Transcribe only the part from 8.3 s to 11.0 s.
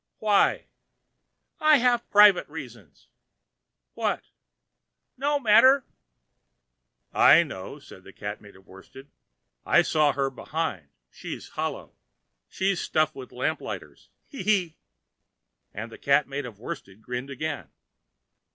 made of worsted. "I saw her behind.